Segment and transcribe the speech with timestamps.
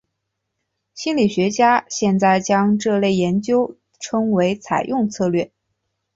[0.95, 5.51] 心理学家现在将这类研究称为采用策略。